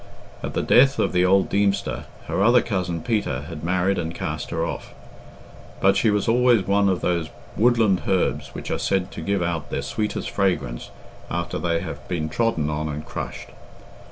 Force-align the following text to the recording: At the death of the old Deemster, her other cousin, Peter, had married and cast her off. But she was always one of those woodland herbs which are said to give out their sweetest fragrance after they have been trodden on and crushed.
At 0.41 0.55
the 0.55 0.63
death 0.63 0.97
of 0.97 1.11
the 1.13 1.23
old 1.25 1.47
Deemster, 1.47 2.05
her 2.25 2.41
other 2.41 2.63
cousin, 2.63 3.03
Peter, 3.03 3.41
had 3.41 3.63
married 3.63 3.99
and 3.99 4.15
cast 4.15 4.49
her 4.49 4.65
off. 4.65 4.95
But 5.79 5.95
she 5.95 6.09
was 6.09 6.27
always 6.27 6.65
one 6.65 6.89
of 6.89 7.01
those 7.01 7.29
woodland 7.55 8.01
herbs 8.07 8.55
which 8.55 8.71
are 8.71 8.79
said 8.79 9.11
to 9.11 9.21
give 9.21 9.43
out 9.43 9.69
their 9.69 9.83
sweetest 9.83 10.31
fragrance 10.31 10.89
after 11.29 11.59
they 11.59 11.81
have 11.81 12.07
been 12.07 12.29
trodden 12.29 12.67
on 12.67 12.89
and 12.89 13.05
crushed. 13.05 13.49